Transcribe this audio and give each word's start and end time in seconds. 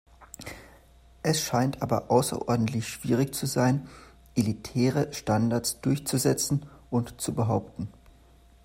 Es 1.21 1.43
scheint 1.43 1.83
aber 1.83 2.09
außerordentlich 2.09 2.87
schwierig 2.87 3.35
zu 3.35 3.45
sein, 3.45 3.87
elitäre 4.33 5.13
Standards 5.13 5.79
durchzusetzen 5.81 6.65
und 6.89 7.21
zu 7.21 7.35
behaupten. 7.35 7.87